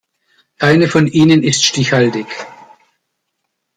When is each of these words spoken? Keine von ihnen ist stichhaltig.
Keine 0.57 0.87
von 0.87 1.05
ihnen 1.05 1.43
ist 1.43 1.63
stichhaltig. 1.63 2.25